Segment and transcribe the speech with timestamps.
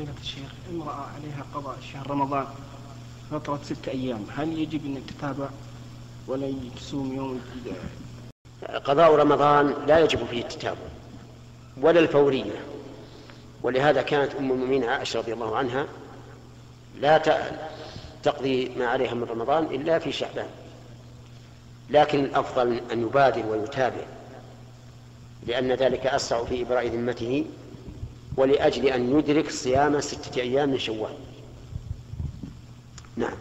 [0.00, 2.46] فضيلة الشيخ امرأة عليها قضاء شهر رمضان
[3.30, 5.48] فترة ستة أيام هل يجب أن تتابع
[6.26, 7.40] ولا تصوم يوم
[8.84, 10.80] قضاء رمضان لا يجب فيه التتابع
[11.80, 12.64] ولا الفورية
[13.62, 15.86] ولهذا كانت أم المؤمنين عائشة رضي الله عنها
[17.00, 17.18] لا
[18.22, 20.48] تقضي ما عليها من رمضان إلا في شعبان
[21.90, 24.04] لكن الأفضل أن يبادر ويتابع
[25.46, 27.44] لأن ذلك أسرع في إبراء ذمته
[28.36, 31.14] ولأجل أن يدرك صيام ستة أيام من شوال.
[33.16, 33.36] نعم.